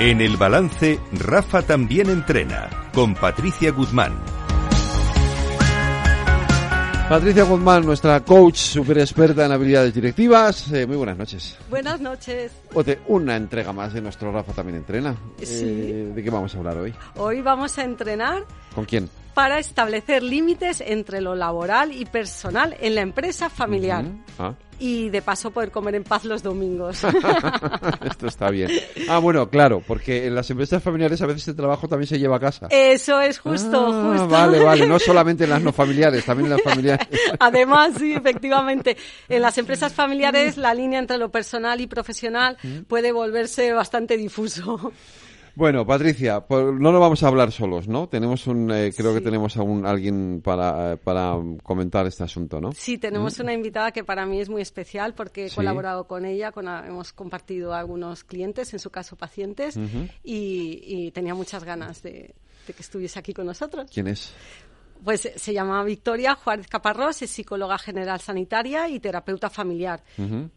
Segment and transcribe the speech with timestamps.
[0.00, 4.14] En el balance, Rafa también entrena, con Patricia Guzmán.
[7.06, 10.72] Patricia Guzmán, nuestra coach super experta en habilidades directivas.
[10.72, 11.58] Eh, muy buenas noches.
[11.68, 12.50] Buenas noches.
[12.72, 15.14] Ote, una entrega más de nuestro Rafa también entrena.
[15.42, 15.64] Sí.
[15.66, 16.94] Eh, ¿De qué vamos a hablar hoy?
[17.16, 19.10] Hoy vamos a entrenar ¿Con quién?
[19.34, 24.04] Para establecer límites entre lo laboral y personal en la empresa familiar.
[24.04, 24.18] Ujú.
[24.38, 27.02] Ah, Y de paso poder comer en paz los domingos.
[28.10, 28.70] esto está bien.
[29.08, 32.36] Ah, bueno, claro, porque en las empresas familiares a veces el trabajo también se lleva
[32.36, 32.66] a casa.
[32.70, 34.28] Eso es justo, Ah, justo.
[34.28, 37.06] Vale, vale, no solamente en las no familiares, también en las familiares.
[37.38, 38.96] Además, sí, efectivamente,
[39.28, 42.56] en las empresas familiares la línea entre lo personal y profesional
[42.88, 44.92] puede volverse bastante difuso.
[45.54, 48.08] Bueno, Patricia, pues no lo vamos a hablar solos, ¿no?
[48.08, 52.60] Tenemos un, eh, creo que tenemos a un, alguien para, eh, para comentar este asunto,
[52.60, 52.72] ¿no?
[52.72, 55.56] Sí, tenemos una invitada que para mí es muy especial porque he Sí.
[55.56, 59.76] colaborado con ella, con, hemos compartido algunos clientes, en su caso pacientes,
[60.24, 62.34] y, y tenía muchas ganas de,
[62.66, 63.90] de que estuviese aquí con nosotros.
[63.92, 64.32] ¿Quién es?
[65.04, 70.02] Pues eh, se llama Victoria Juárez Caparrós, es psicóloga general sanitaria y terapeuta familiar.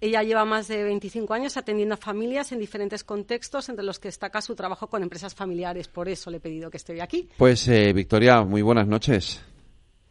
[0.02, 4.08] Ella lleva más de 25 años atendiendo a familias en diferentes contextos, entre los que
[4.09, 5.88] destaca su trabajo con empresas familiares.
[5.88, 7.30] Por eso le he pedido que esté hoy aquí.
[7.38, 9.41] Pues eh, Victoria, muy buenas noches.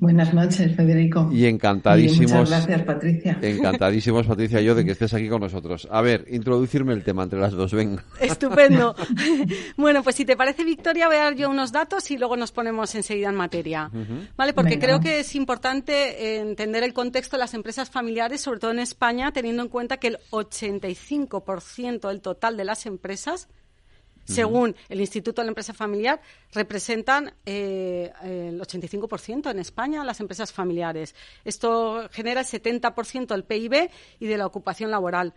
[0.02, 1.30] Buenas noches, Federico.
[1.32, 2.32] Y encantadísimos.
[2.32, 3.38] Y muchas gracias, Patricia.
[3.40, 5.86] Encantadísimos, Patricia y yo, de que estés aquí con nosotros.
[5.92, 8.02] A ver, introducirme el tema entre las dos, venga.
[8.18, 8.96] Estupendo.
[9.76, 12.50] bueno, pues si te parece, Victoria, voy a dar yo unos datos y luego nos
[12.50, 13.92] ponemos enseguida en materia.
[14.36, 14.52] ¿Vale?
[14.54, 14.86] Porque Venga.
[14.86, 18.80] creo que es importante eh, entender el contexto de las empresas familiares, sobre todo en
[18.80, 23.48] España, teniendo en cuenta que el 85% del total de las empresas,
[24.24, 26.20] según el Instituto de la Empresa Familiar,
[26.52, 31.14] representan eh, el 85% en España las empresas familiares.
[31.44, 35.34] Esto genera el 70% del PIB y de la ocupación laboral.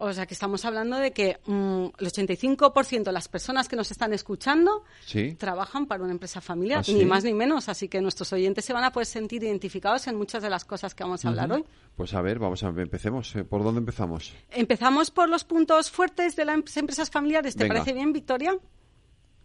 [0.00, 3.90] O sea que estamos hablando de que mm, el 85% de las personas que nos
[3.90, 5.34] están escuchando Sí.
[5.34, 6.94] trabajan para una empresa familiar, ¿Ah, sí?
[6.94, 7.68] ni más ni menos.
[7.68, 10.94] Así que nuestros oyentes se van a poder sentir identificados en muchas de las cosas
[10.94, 11.64] que vamos a hablar hoy.
[11.96, 13.34] Pues a ver, vamos a empecemos.
[13.34, 14.32] Eh, ¿Por dónde empezamos?
[14.50, 17.56] Empezamos por los puntos fuertes de las empresas familiares.
[17.56, 17.74] ¿Te Venga.
[17.76, 18.56] parece bien, Victoria?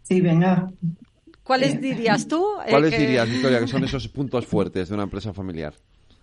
[0.02, 0.70] Sí, venga.
[1.42, 2.46] ¿Cuáles Eh, dirías tú?
[2.64, 5.74] eh, ¿Cuáles que- dirías, Victoria, que son esos puntos fuertes de una empresa familiar?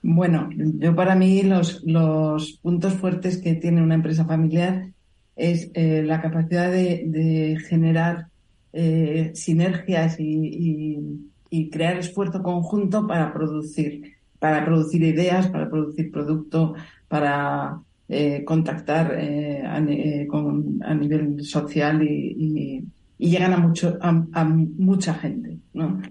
[0.04, 4.92] Bueno, yo para mí los, los puntos fuertes que tiene una empresa familiar
[5.36, 8.28] es eh, la capacidad de, de generar
[8.74, 16.10] eh, sinergias y, y- y crear esfuerzo conjunto para producir, para producir ideas, para producir
[16.12, 16.74] producto,
[17.08, 22.84] para eh, contactar eh, a, eh, con- a nivel social y, y-
[23.18, 26.02] y llegan a mucho a, a mucha gente, ¿no?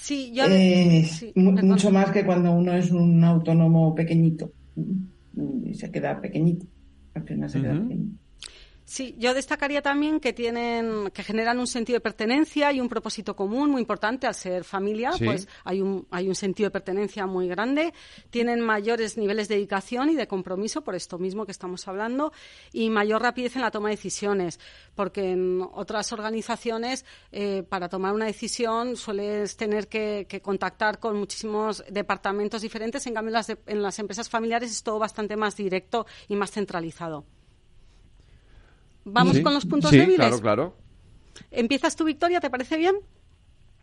[0.00, 0.44] Sí, yo...
[0.48, 4.52] Eh, sí, mucho más que cuando uno es un autónomo pequeñito
[5.64, 6.66] y se queda pequeñito.
[7.14, 8.27] Al final se queda pequeñito.
[8.90, 13.36] Sí, yo destacaría también que tienen, que generan un sentido de pertenencia y un propósito
[13.36, 15.26] común muy importante al ser familia, Sí.
[15.26, 17.92] pues hay un, hay un sentido de pertenencia muy grande,
[18.30, 22.32] tienen mayores niveles de dedicación y de compromiso por esto mismo que estamos hablando
[22.72, 24.58] y mayor rapidez en la toma de decisiones,
[24.94, 31.18] porque en otras organizaciones eh, para tomar una decisión sueles tener que, que contactar con
[31.18, 35.36] muchísimos departamentos diferentes, en cambio en las, de- en las empresas familiares es todo bastante
[35.36, 37.26] más directo y más centralizado.
[39.12, 39.42] Vamos Sí.
[39.42, 40.16] con los puntos sí, débiles.
[40.16, 40.76] claro, claro.
[41.50, 42.96] Empiezas tú, Victoria, ¿te parece bien?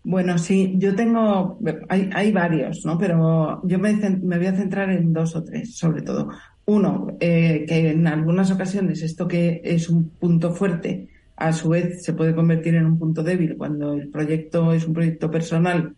[0.04, 1.58] Bueno, sí, yo tengo,
[1.90, 2.98] hay, hay varios, ¿no?
[2.98, 6.30] Pero yo me, me voy a centrar en dos o tres, sobre todo.
[6.66, 12.04] Uno, eh, que en algunas ocasiones esto que es un punto fuerte, a su vez
[12.04, 15.96] se puede convertir en un punto débil cuando el proyecto es un proyecto personal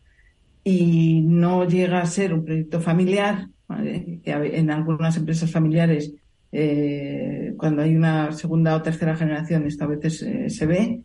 [0.64, 4.20] y no llega a ser un proyecto familiar, ¿vale?
[4.24, 6.14] que en algunas empresas familiares,
[6.52, 11.02] eh, cuando hay una segunda o tercera generación, esto a veces eh, se ve.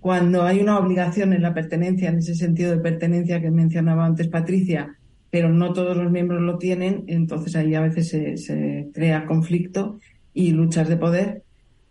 [0.00, 4.28] Cuando hay una obligación en la pertenencia, en ese sentido de pertenencia que mencionaba antes
[4.28, 4.96] Patricia,
[5.30, 9.98] pero no todos los miembros lo tienen, entonces ahí a veces se, crea conflicto
[10.32, 11.42] y luchas de poder.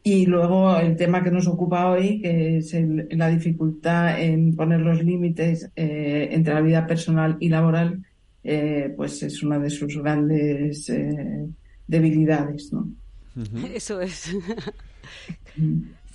[0.01, 2.75] Y luego el tema que nos ocupa hoy, que es
[3.09, 8.03] la dificultad en poner los límites eh, entre la vida personal y laboral,
[8.95, 10.87] pues es una de sus grandes
[11.87, 12.87] debilidades, ¿no?
[13.73, 14.35] Eso es.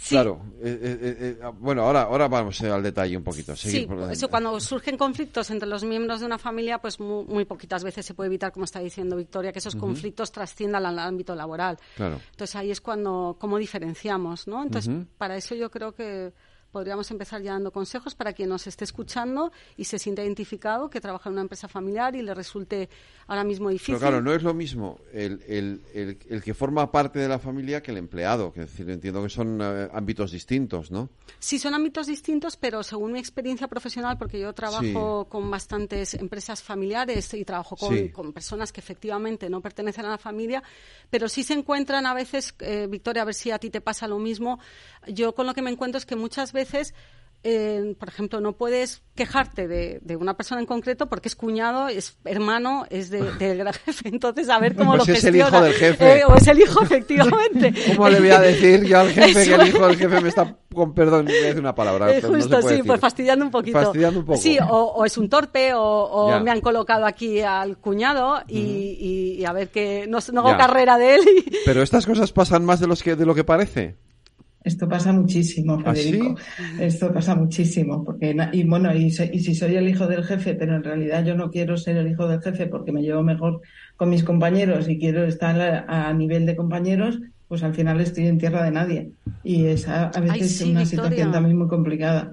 [0.00, 0.14] Sí.
[0.14, 0.40] Claro.
[0.62, 3.54] eh, eh, eh, eh, bueno, ahora, ahora vamos al detalle un poquito.
[3.54, 7.26] Seguir Sí, por eso cuando surgen conflictos entre los miembros de una familia, pues muy,
[7.26, 10.98] muy poquitas veces se puede evitar, como está diciendo Victoria, que esos conflictos trasciendan al
[10.98, 11.78] ámbito laboral.
[11.96, 12.18] Claro.
[12.30, 14.62] Entonces ahí es cuando, cómo diferenciamos, ¿no?
[14.62, 16.32] Entonces, para eso yo creo que
[16.70, 21.00] podríamos empezar ya dando consejos para quien nos esté escuchando y se sienta identificado que
[21.00, 22.88] trabaja en una empresa familiar y le resulte
[23.26, 23.94] ahora mismo difícil.
[23.94, 27.38] Pero claro, no es lo mismo el, el, el, el que forma parte de la
[27.38, 28.52] familia que el empleado.
[28.52, 31.10] Que decir, entiendo que son eh, ámbitos distintos, ¿no?
[31.38, 36.62] Sí, son ámbitos distintos, pero según mi experiencia profesional, porque yo trabajo con bastantes empresas
[36.62, 40.62] familiares y trabajo con, con, personas que efectivamente no pertenecen a la familia,
[41.08, 44.06] pero sí se encuentran a veces, eh, Victoria, a ver si a ti te pasa
[44.06, 44.58] lo mismo.
[45.08, 46.59] Yo con lo que me encuentro es que muchas veces
[47.98, 52.84] por ejemplo, no puedes quejarte de, una persona en concreto porque es cuñado, es hermano,
[52.90, 54.08] es de, del gran jefe.
[54.08, 55.46] Entonces, a ver cómo pues lo es gestiona.
[55.48, 56.18] el hijo del jefe.
[56.18, 57.74] Eh, o es el hijo, efectivamente.
[57.96, 60.54] ¿Cómo le voy a decir yo al jefe que el hijo del jefe me está,
[60.74, 62.14] con perdón, voy a decir una palabra.
[62.14, 62.84] Eh, justo, no sí, decir.
[62.84, 63.80] pues fastidiando un poquito.
[63.80, 64.38] Fastidiando un poco.
[64.38, 68.58] Sí, o, o es un torpe, o, o me han colocado aquí al cuñado y,
[68.58, 70.58] y, y a ver que no, no hago Ya.
[70.58, 71.20] carrera de él.
[71.38, 71.52] Y...
[71.64, 73.96] Pero estas cosas pasan más de, los que, de lo que parece.
[74.62, 76.36] Esto pasa muchísimo, ¿Ah, Federico.
[76.78, 78.04] Esto pasa muchísimo.
[78.04, 79.10] Porque, y bueno, y, y
[79.40, 82.28] si soy el hijo del jefe, pero en realidad yo no quiero ser el hijo
[82.28, 83.60] del jefe porque me llevo mejor
[83.96, 88.26] con mis compañeros y quiero estar a, a nivel de compañeros, pues al final estoy
[88.26, 89.12] en tierra de nadie.
[89.42, 90.84] Y es a, a veces Ay, sí, una Victoria.
[90.86, 92.30] situación también muy complicada.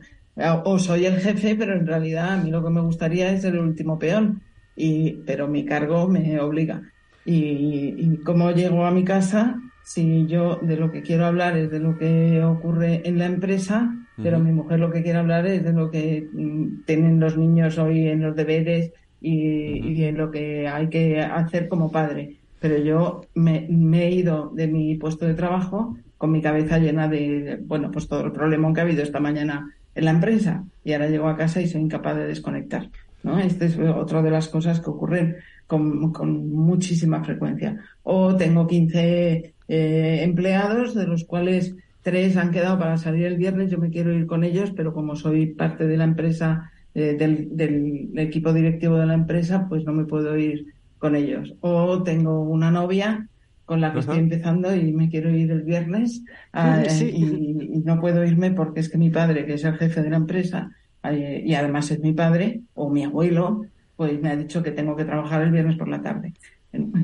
[0.65, 3.53] O soy el jefe, pero en realidad a mí lo que me gustaría es ser
[3.55, 4.43] el último peón.
[4.75, 6.83] Y, pero mi cargo me obliga.
[7.25, 9.55] Y, y cómo llego a mi casa,
[9.87, 13.95] si yo de lo que quiero hablar es de lo que ocurre en la empresa,
[14.21, 14.45] pero Ujú.
[14.45, 18.09] mi mujer lo que quiere hablar es de lo que mm, tienen los niños hoy
[18.09, 18.91] en los deberes
[19.21, 22.35] y, y en lo que hay que hacer como padre.
[22.59, 27.07] Pero yo me, me he ido de mi puesto de trabajo con mi cabeza llena
[27.07, 30.91] de, bueno, pues todo el problema que ha habido esta mañana en la empresa y
[30.91, 32.89] ahora llego a casa y soy incapaz de desconectar.
[33.23, 33.39] ¿no?
[33.39, 37.77] Esta es otra de las cosas que ocurren con, con muchísima frecuencia.
[38.03, 43.69] O tengo 15 eh, empleados, de los cuales tres han quedado para salir el viernes,
[43.69, 47.49] yo me quiero ir con ellos, pero como soy parte de la empresa, eh, del,
[47.55, 50.65] del equipo directivo de la empresa, pues no me puedo ir
[50.99, 51.53] con ellos.
[51.61, 53.27] O tengo una novia
[53.65, 54.11] con la que Ajá.
[54.11, 56.23] estoy empezando y me quiero ir el viernes
[56.53, 57.11] ah, Sí.
[57.13, 60.09] y, y no puedo irme porque es que mi padre, que es el jefe de
[60.09, 60.71] la empresa,
[61.03, 63.65] eh, y además es mi padre o mi abuelo,
[63.97, 66.33] pues me ha dicho que tengo que trabajar el viernes por la tarde.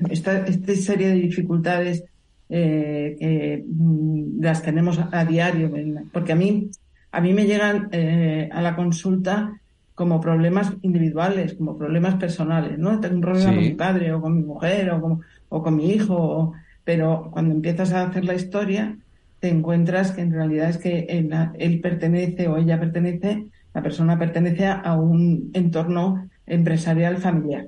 [0.10, 2.04] Esta, esta serie de dificultades
[2.50, 5.72] eh, que mm, las tenemos a diario,
[6.12, 6.70] porque a mí,
[7.12, 9.60] a mí me llegan eh, a la consulta
[9.96, 13.00] como problemas individuales, como problemas personales, ¿no?
[13.00, 13.56] Tengo un problema Sí.
[13.56, 15.20] con mi padre o con mi mujer o con,
[15.50, 16.54] o con mi hijo, o-
[16.84, 18.98] pero cuando empiezas a hacer la historia
[19.40, 21.30] te encuentras que en realidad es que él,
[21.60, 27.68] él pertenece o ella pertenece, la persona pertenece a un entorno empresarial familiar.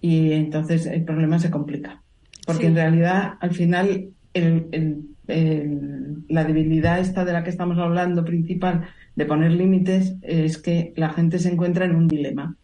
[0.00, 2.02] Y entonces el problema se complica.
[2.46, 2.66] Porque Sí.
[2.68, 8.24] en realidad, al final, el- el- el- la debilidad esta de la que estamos hablando
[8.24, 8.84] principal
[9.14, 12.56] de poner límites es que la gente se encuentra en un dilema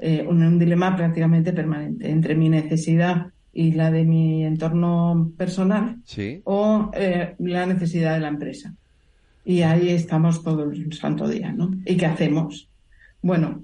[0.00, 5.98] eh, un, un dilema prácticamente permanente entre mi necesidad y la de mi entorno personal
[6.04, 6.40] Sí.
[6.42, 8.74] o eh, la necesidad de la empresa.
[9.44, 11.70] Y ahí estamos todo el santo día, ¿no?
[11.86, 12.68] ¿Y qué hacemos?
[13.22, 13.62] Bueno,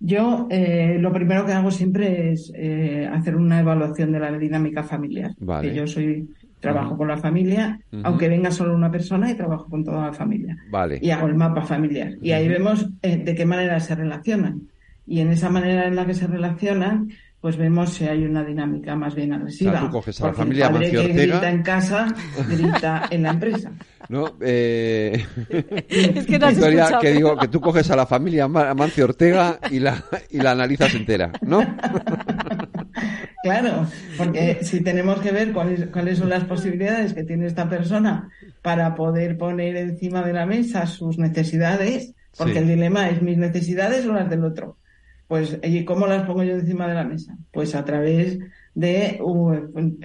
[0.00, 4.82] yo eh, lo primero que hago siempre es eh, hacer una evaluación de la dinámica
[4.82, 5.32] familiar.
[5.38, 5.68] Vale.
[5.68, 6.28] Que yo soy
[6.60, 10.56] trabajo con la familia, aunque venga solo una persona y trabajo con toda la familia
[10.70, 10.98] Vale.
[11.00, 12.14] y hago el mapa familiar.
[12.22, 14.62] Y ahí vemos eh, de qué manera se relacionan.
[15.06, 17.10] Y en esa manera en la que se relacionan,
[17.44, 19.72] pues vemos si hay una dinámica más bien agresiva.
[19.72, 21.22] O sea, tú coges a la el familia padre Mancio que Ortega.
[21.34, 22.14] grita en casa,
[22.48, 23.70] grita en la empresa.
[24.06, 25.24] No, eh...
[25.88, 28.68] Es que no has Victoria, escuchado, que digo que tú coges a la familia Ma-
[28.68, 31.60] Amancio Ortega y la, y la analizas entera, ¿no?
[33.42, 33.86] Claro,
[34.16, 38.30] porque si tenemos que ver cuáles, cuáles son las posibilidades que tiene esta persona
[38.62, 42.58] para poder poner encima de la mesa sus necesidades, porque Sí.
[42.60, 44.78] el dilema es mis necesidades o las del otro.
[45.28, 47.36] Pues, ¿y cómo las pongo yo encima de la mesa?
[47.52, 48.38] Pues a través
[48.74, 49.54] de uh,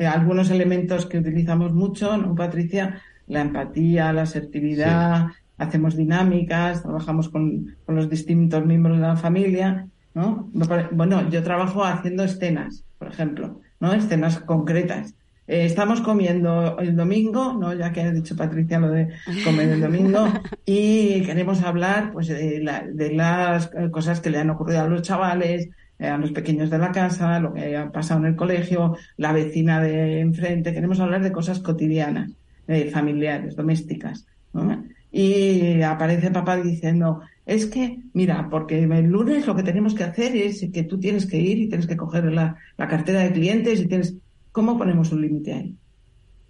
[0.08, 3.02] algunos elementos que utilizamos mucho, ¿no, Patricia?
[3.28, 9.88] La empatía, la asertividad, hacemos dinámicas, trabajamos con, con los distintos miembros de la familia,
[10.14, 10.50] ¿no?
[10.92, 13.94] Bueno, yo trabajo haciendo escenas, por ejemplo, ¿no?
[13.94, 15.16] Escenas concretas.
[15.52, 17.74] Eh, estamos comiendo el domingo, ¿no?
[17.74, 19.10] Ya que ha dicho Patricia lo de
[19.44, 20.28] comer el domingo,
[20.66, 25.02] y queremos hablar, pues, de, la- de las cosas que le han ocurrido a los
[25.02, 28.96] chavales, eh, a los pequeños de la casa, lo que ha pasado en el colegio,
[29.18, 30.72] la vecina de enfrente.
[30.74, 32.32] Queremos hablar de cosas cotidianas,
[32.68, 34.84] eh, familiares, domésticas, ¿no?
[35.12, 40.36] Y aparece papá diciendo, es que, mira, porque el lunes lo que tenemos que hacer
[40.36, 43.80] es que tú tienes que ir y tienes que coger la, la cartera de clientes
[43.82, 44.16] y tienes,
[44.52, 45.76] ¿cómo ponemos un límite ahí?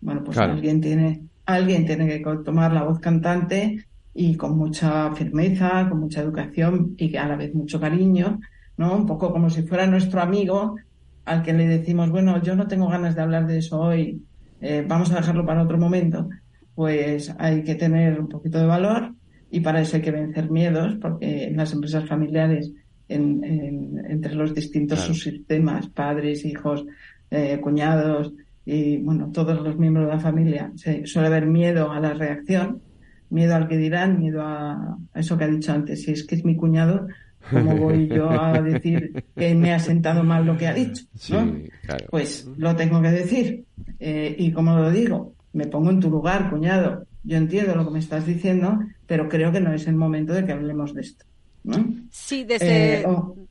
[0.02, 0.54] Bueno, pues Claro.
[0.54, 6.22] alguien tiene, alguien tiene que tomar la voz cantante y con mucha firmeza, con mucha
[6.22, 8.40] educación y a la vez mucho cariño,
[8.78, 8.96] ¿no?
[8.96, 10.76] Un poco como si fuera nuestro amigo
[11.26, 14.24] al que le decimos, bueno, yo no tengo ganas de hablar de eso hoy,
[14.62, 16.30] eh, vamos a dejarlo para otro momento.
[16.76, 19.14] Pues hay que tener un poquito de valor
[19.52, 22.72] y para eso hay que vencer miedos, porque en las empresas familiares,
[23.08, 26.86] entre los distintos subsistemas, padres, hijos,
[27.32, 28.34] eh, cuñados
[28.66, 30.72] y bueno, todos los miembros de la familia,
[31.06, 32.82] suele haber miedo a la reacción,
[33.30, 36.46] miedo al que dirán, miedo a, eso que ha dicho antes, si es que es
[36.46, 37.08] mi cuñado,
[37.50, 41.06] ¿cómo voy yo a decir que me ha sentado mal lo que ha dicho?
[42.12, 43.66] Pues lo tengo que decir.
[44.00, 47.08] Eh, y como lo digo, me pongo en tu lugar, cuñado.
[47.24, 50.46] Yo entiendo lo que me estás diciendo, pero creo que no es el momento de
[50.46, 51.26] que hablemos de esto.
[52.10, 53.06] Sí, desde, eh,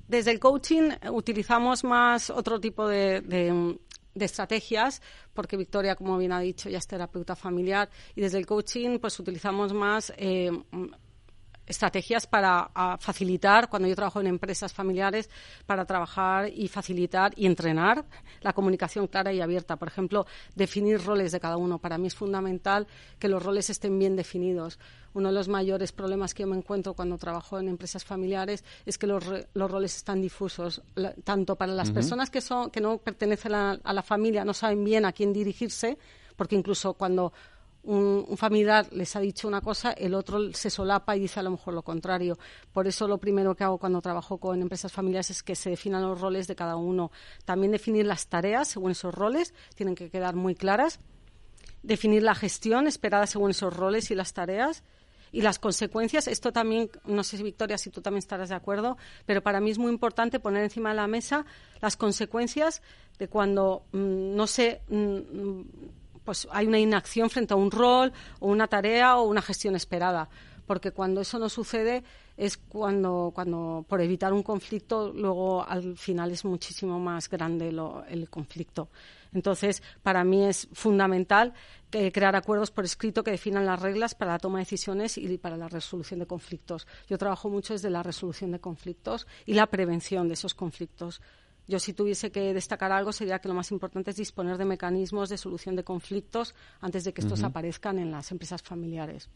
[0.09, 3.21] desde el coaching utilizamos más otro tipo de,
[4.19, 5.01] de estrategias,
[5.33, 9.19] porque Victoria, como bien ha dicho, ya es terapeuta familiar, y desde el coaching pues
[9.21, 10.51] utilizamos más eh,
[11.69, 15.31] estrategias para facilitar, cuando yo trabajo en empresas familiares,
[15.67, 18.05] para trabajar y facilitar y entrenar
[18.41, 19.77] la comunicación clara y abierta.
[19.77, 21.79] Por ejemplo, definir roles de cada uno.
[21.79, 22.87] Para mí es fundamental
[23.19, 24.79] que los roles estén bien definidos.
[25.15, 28.99] Uno de los mayores problemas que yo me encuentro cuando trabajo en empresas familiares es
[28.99, 30.83] que los, roles están difusos,
[31.25, 35.05] tanto para las personas que, son, que no pertenecen a la familia, no saben bien
[35.05, 35.99] a quién dirigirse,
[36.37, 37.33] porque incluso cuando
[37.83, 41.51] un, familiar les ha dicho una cosa, el otro se solapa y dice a lo
[41.51, 42.39] mejor lo contrario.
[42.73, 46.03] Por eso lo primero que hago cuando trabajo con empresas familiares es que se definan
[46.03, 47.11] los roles de cada uno.
[47.45, 51.01] También definir las tareas según esos roles, tienen que quedar muy claras.
[51.83, 54.83] Definir la gestión esperada según esos roles y las tareas.
[55.31, 59.43] Y las consecuencias, esto también, no sé, Victoria, si tú también estarás de acuerdo, pero
[59.43, 61.45] para mí es muy importante poner encima de la mesa
[61.83, 62.83] las consecuencias
[63.19, 65.61] de cuando mm, no sé, mm,
[66.29, 70.29] pues hay una inacción frente a un rol o una tarea o una gestión esperada
[70.67, 72.05] porque cuando eso no sucede
[72.37, 78.29] es cuando, cuando por evitar un conflicto, luego al final es muchísimo más grande el
[78.29, 78.91] conflicto.
[79.33, 81.55] Entonces, para mí es fundamental
[81.93, 85.39] eh, crear acuerdos por escrito que definan las reglas para la toma de decisiones y
[85.39, 86.87] para la resolución de conflictos.
[87.09, 91.23] Yo trabajo mucho desde la resolución de conflictos y la prevención de esos conflictos.
[91.69, 95.29] Yo si tuviese que destacar algo sería que lo más importante es disponer de mecanismos
[95.29, 99.29] de solución de conflictos antes de que estos aparezcan en las empresas familiares.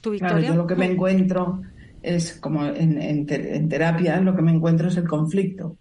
[0.00, 0.48] ¿Tú, Victoria?
[0.48, 1.62] yo lo que me encuentro
[2.02, 3.26] es como en,
[3.68, 5.76] terapia, lo que me encuentro es el conflicto.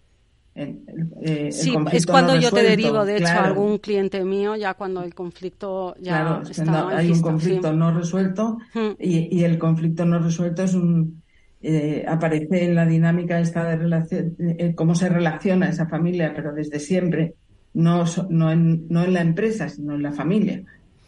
[0.54, 5.02] Eh, sí, es cuando yo te derivo, de hecho, a algún cliente mío, ya cuando
[5.04, 8.58] el conflicto ya está hay un conflicto no resuelto
[9.00, 11.24] y, y, el conflicto no resuelto es un
[11.62, 16.54] eh, aparece en la dinámica esta de relación, eh, cómo se relaciona esa familia, pero
[16.54, 17.36] desde siempre,
[17.74, 20.64] no, no, en, no en la empresa, sino en la familia.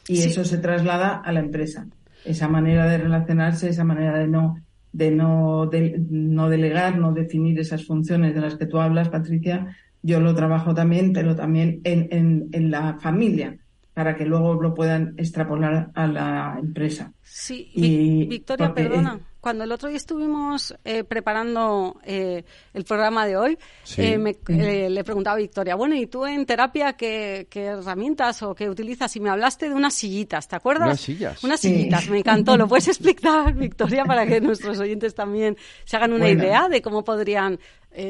[0.07, 1.87] Y eso se traslada a la empresa.
[2.25, 4.55] Esa manera de relacionarse, esa manera de no,
[4.91, 9.75] de no, de, no delegar, no definir esas funciones de las que tú hablas, Patricia,
[10.03, 13.57] yo lo trabajo también, pero también en, en, en la familia
[13.93, 17.11] para que luego lo puedan extrapolar a la empresa.
[17.21, 19.19] Sí, y Victoria, perdona.
[19.41, 22.45] Cuando el otro día estuvimos eh, preparando eh,
[22.75, 23.57] el programa de hoy,
[23.97, 28.69] eh, me, le preguntaba a Victoria, bueno, ¿y tú en terapia qué, herramientas o qué
[28.69, 29.15] utilizas?
[29.15, 30.89] Y me hablaste de unas sillitas, ¿te acuerdas?
[30.89, 31.43] Unas sillas.
[31.43, 32.55] Unas sillitas, me encantó.
[32.55, 37.03] ¿Lo puedes explicar, Victoria, para que nuestros oyentes también se hagan una idea de cómo
[37.03, 37.59] podrían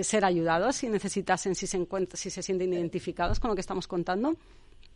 [0.04, 3.88] ser ayudados si necesitasen, si se, encuentran, si se sienten identificados con lo que estamos
[3.88, 4.36] contando?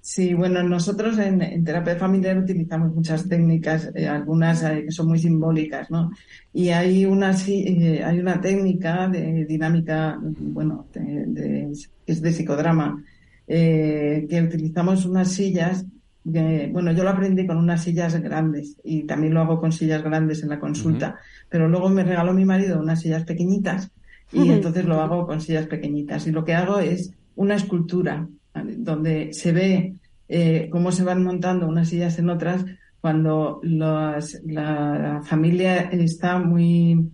[0.06, 5.18] Sí, bueno, nosotros en, terapia familiar utilizamos muchas técnicas, eh, algunas eh, que son muy
[5.18, 6.12] simbólicas, ¿no?
[6.54, 11.72] Y hay una, eh, hay una técnica de dinámica, bueno, de,
[12.06, 13.04] es de psicodrama,
[13.48, 15.84] que utilizamos unas sillas,
[16.24, 20.44] bueno, yo lo aprendí con unas sillas grandes y también lo hago con sillas grandes
[20.44, 21.18] en la consulta,
[21.50, 23.90] pero luego me regaló mi marido unas sillas pequeñitas
[24.32, 26.28] y entonces lo hago con sillas pequeñitas.
[26.28, 28.28] Y lo que hago es una escultura
[28.78, 29.96] donde se ve
[30.28, 32.66] eh, cómo se van montando unas sillas en otras
[33.02, 37.12] cuando la familia está muy,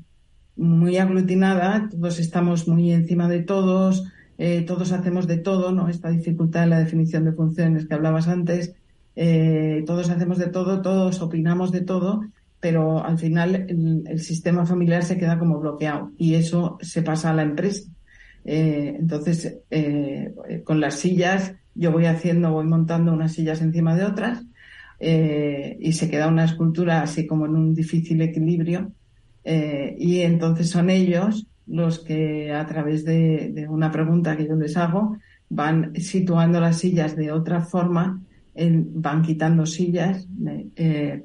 [0.56, 4.06] muy aglutinada, todos estamos muy encima de todos,
[4.38, 5.90] eh, todos hacemos de todo, ¿no?
[5.90, 8.74] Esta dificultad en la definición de funciones que hablabas antes,
[9.18, 12.22] eh, todos hacemos de todo, todos opinamos de todo,
[12.62, 17.32] pero al final el, el, sistema familiar se queda como bloqueado y eso se pasa
[17.32, 17.90] a la empresa.
[18.46, 20.34] Eh, entonces, eh,
[20.64, 24.44] con las sillas, yo voy haciendo, voy montando unas sillas encima de otras
[25.00, 28.92] eh, y se queda una escultura así como en un difícil equilibrio.
[29.44, 35.18] y entonces son ellos los que a través de, una pregunta que yo les hago
[35.50, 38.22] van situando las sillas de otra forma,
[38.56, 40.28] van quitando sillas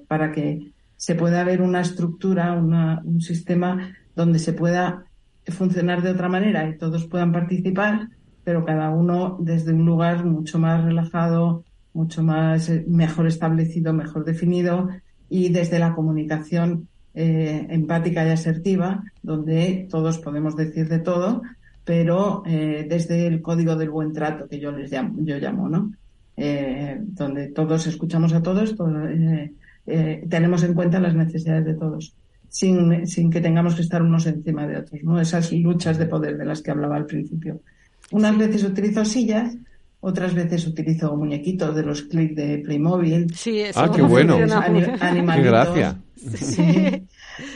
[0.09, 5.06] para que se pueda ver una estructura, un sistema donde se pueda
[5.53, 8.09] funcionar de otra manera y todos puedan participar,
[8.45, 14.25] pero cada uno desde un lugar mucho más relajado, mucho más eh, mejor establecido, mejor
[14.25, 14.89] definido
[15.29, 21.43] y desde la comunicación eh, empática y asertiva, donde todos podemos decir de todo,
[21.85, 25.93] pero eh, desde el código del buen trato que yo les llamo, yo llamo, ¿no?
[26.37, 28.77] donde todos escuchamos a todos,
[29.87, 32.15] tenemos en cuenta las necesidades de todos
[32.49, 35.21] sin, sin que tengamos que estar unos encima de otros, ¿no?
[35.21, 37.61] Esas luchas de poder de las que hablaba al principio.
[38.11, 39.57] Unas veces utilizo sillas,
[40.01, 43.35] otras veces utilizo muñequitos de los clics de Playmobil.
[43.35, 44.37] Sí, eso ah, qué bueno.
[44.37, 45.97] Qué gracia.
[46.17, 47.07] Sí.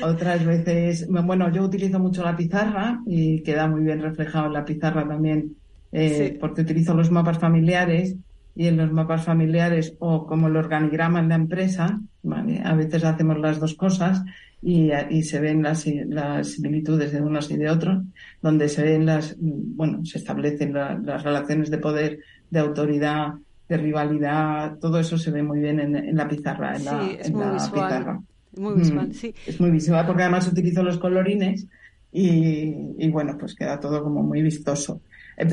[0.03, 4.65] Otras veces, bueno, yo utilizo mucho la pizarra y queda muy bien reflejado en la
[4.65, 5.57] pizarra también,
[5.93, 8.17] eh, porque utilizo los mapas familiares
[8.61, 12.61] y en los mapas familiares o como el organigrama en la empresa, ¿vale?
[12.63, 14.23] a veces hacemos las dos cosas
[14.61, 18.05] y, y se ven las, las, similitudes de unos y de otros,
[18.43, 22.19] donde se ven las, bueno, se establecen las relaciones de poder,
[22.51, 23.33] de autoridad,
[23.67, 27.71] de rivalidad, todo eso se ve muy bien en, la pizarra, en la, en la
[27.73, 28.21] pizarra.
[28.59, 29.15] Muy visual, mm.
[29.15, 29.35] sí.
[29.47, 31.67] Es muy visual porque además utilizo los colorines
[32.13, 35.01] y, y bueno, pues queda todo como muy vistoso.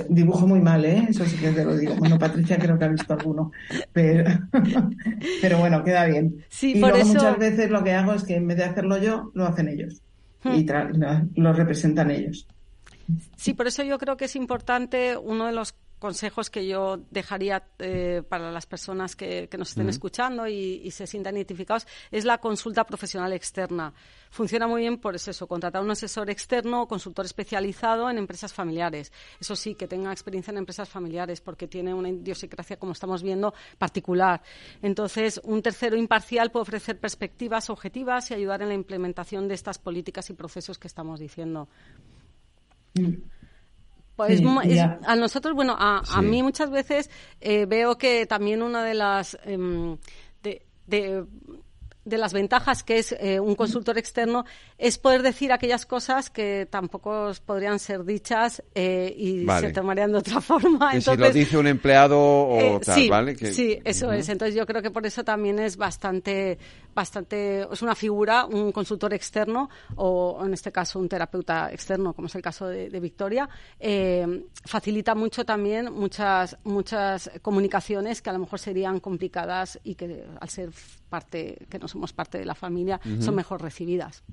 [0.10, 1.08] Dibujo muy mal, ¿eh?
[1.10, 1.96] Eso sí que te lo digo.
[1.96, 3.52] Bueno, Patricia creo que ha visto alguno,
[3.94, 4.30] pero,
[5.42, 6.44] pero bueno, queda bien.
[6.50, 7.14] Sí, y por luego eso...
[7.14, 10.02] muchas veces lo que hago es que en vez de hacerlo yo, lo hacen ellos
[10.44, 10.54] hmm.
[11.36, 12.48] y lo representan ellos.
[13.36, 17.64] Sí, por eso yo creo que es importante uno de los consejos que yo dejaría
[17.80, 22.86] eh, para las personas que, nos estén escuchando y, se sientan identificados es la consulta
[22.86, 23.94] profesional externa.
[24.30, 29.12] Funciona muy bien por eso, contratar un asesor externo o consultor especializado en empresas familiares.
[29.40, 33.54] Eso sí, que tenga experiencia en empresas familiares porque tiene una idiosincrasia, como estamos viendo,
[33.78, 34.42] particular.
[34.82, 39.78] Entonces, un tercero imparcial puede ofrecer perspectivas objetivas y ayudar en la implementación de estas
[39.78, 41.68] políticas y procesos que estamos diciendo.
[44.18, 47.10] Pues a nosotros, bueno, a, a mí muchas veces
[47.40, 49.96] eh, veo que también una de las em,
[50.42, 51.24] de, de,
[52.08, 54.46] de las ventajas que es eh, un consultor externo
[54.78, 60.20] es poder decir aquellas cosas que tampoco podrían ser dichas eh, y se tomarían de
[60.20, 60.92] otra forma.
[60.92, 63.36] Que si lo dice un empleado o tal, sí, ¿vale?
[63.36, 64.30] Sí, eso es.
[64.30, 66.58] Entonces yo creo que por eso también es bastante,
[66.98, 72.26] bastante, es una figura, un consultor externo o en este caso un terapeuta externo, como
[72.26, 73.48] es el caso de, de Victoria,
[74.66, 80.50] facilita mucho también muchas, muchas comunicaciones que a lo mejor serían complicadas y que al
[80.50, 80.72] ser
[81.08, 84.24] parte, que no somos parte de la familia, son mejor recibidas.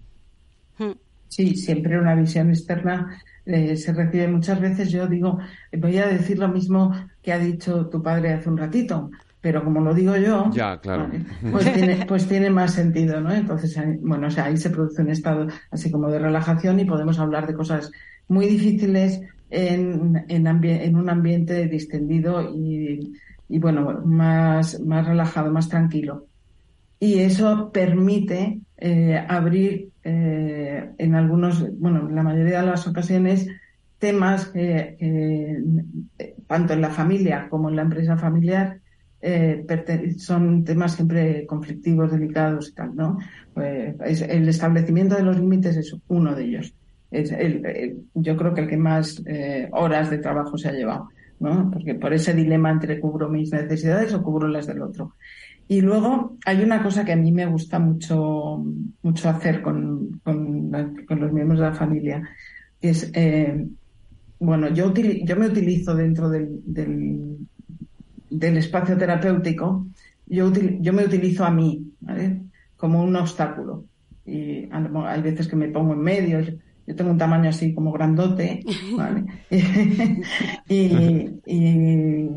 [0.78, 0.92] Hmm.
[1.28, 4.90] Sí, siempre una visión externa eh, se recibe muchas veces.
[4.90, 5.38] Yo digo,
[5.72, 9.10] voy a decir lo mismo que ha dicho tu padre hace un ratito,
[9.44, 11.10] pero como lo digo yo, ya, claro.
[11.52, 13.30] pues, tiene, pues tiene más sentido, ¿no?
[13.30, 17.18] Entonces, bueno, o sea, ahí se produce un estado así como de relajación y podemos
[17.18, 17.92] hablar de cosas
[18.26, 23.12] muy difíciles en, en, en un ambiente distendido y,
[23.50, 26.24] y, bueno, más, más relajado, más tranquilo
[26.98, 33.46] y eso permite eh, abrir eh, en algunos, bueno, en la mayoría de las ocasiones,
[33.98, 34.96] temas que,
[36.46, 38.80] tanto en la familia como en la empresa familiar
[39.24, 43.18] eh, son temas siempre conflictivos, delicados y tal, ¿no?
[43.52, 46.74] Pues el establecimiento de los límites es uno de ellos.
[48.14, 49.22] Yo creo que el que más
[49.70, 51.08] horas de trabajo se ha llevado,
[51.38, 51.70] ¿no?
[51.70, 55.14] Porque por ese dilema entre cubro mis necesidades o cubro las del otro.
[55.66, 58.62] Y luego hay una cosa que a mí me gusta mucho,
[59.02, 60.70] mucho hacer con, con,
[61.08, 62.28] los miembros de la familia,
[62.80, 63.66] que es, eh,
[64.38, 67.38] bueno, yo, yo me utilizo dentro del,
[68.40, 69.86] espacio terapéutico,
[70.26, 72.42] yo, yo me utilizo a mí, ¿vale?
[72.76, 73.84] Como un obstáculo.
[74.26, 76.40] Y hay veces que me pongo en medio,
[76.86, 78.62] yo tengo un tamaño así como grandote,
[78.96, 79.24] ¿vale?
[80.68, 82.30] y,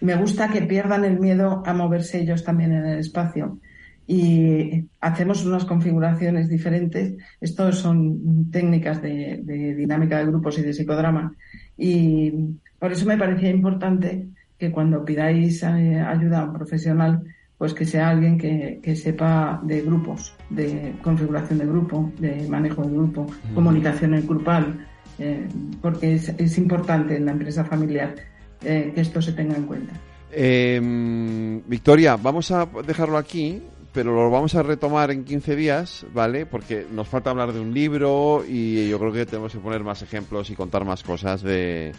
[0.00, 3.58] me gusta que pierdan el miedo a moverse ellos también en el espacio.
[4.06, 7.14] Y hacemos unas configuraciones diferentes.
[7.40, 11.34] Estos son técnicas de, de dinámica de grupos y de psicodrama.
[11.78, 12.32] Y
[12.78, 14.28] por eso me parecía importante
[14.62, 17.20] que cuando pidáis eh, ayuda a un profesional,
[17.58, 22.84] pues que sea alguien que, que, sepa de grupos, de configuración de grupo, de manejo
[22.84, 24.86] de grupo, comunicación en grupal,
[25.18, 25.48] eh,
[25.80, 28.14] porque es, es, importante en la empresa familiar
[28.62, 29.94] eh, que esto se tenga en cuenta.
[30.30, 36.46] Em, Victoria, vamos a dejarlo aquí, pero lo vamos a retomar en 15 días, ¿vale?
[36.46, 40.02] Porque nos falta hablar de un libro y yo creo que tenemos que poner más
[40.02, 41.90] ejemplos y contar más cosas de,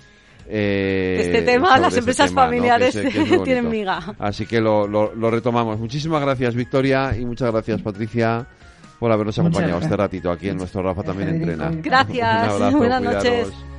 [0.47, 2.47] eh, Este tema, las este empresas tema, ¿no?
[2.47, 4.15] familiares Que es- que es muy tienen miga.
[4.19, 5.79] Así que lo, lo- lo retomamos.
[5.79, 8.45] Muchísimas gracias, Victoria, y muchas gracias, Patricia,
[8.99, 11.71] por habernos acompañado este ratito aquí en nuestro Rafa también entrena.
[11.81, 12.45] Gracias.
[12.47, 13.23] Un abrazo, Buenas cuidaros.
[13.23, 13.72] noches.